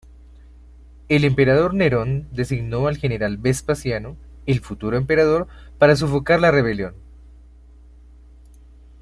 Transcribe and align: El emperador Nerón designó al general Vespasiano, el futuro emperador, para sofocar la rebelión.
El 1.09 1.25
emperador 1.25 1.75
Nerón 1.75 2.27
designó 2.31 2.87
al 2.87 2.97
general 2.97 3.37
Vespasiano, 3.37 4.17
el 4.47 4.59
futuro 4.59 4.97
emperador, 4.97 5.47
para 5.77 5.95
sofocar 5.95 6.39
la 6.39 6.49
rebelión. 6.49 6.95